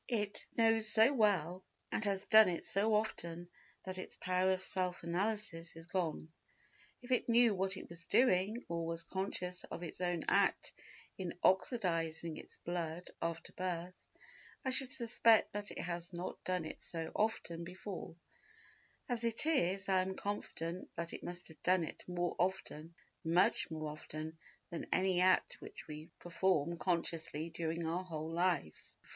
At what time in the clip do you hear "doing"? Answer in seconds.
8.05-8.65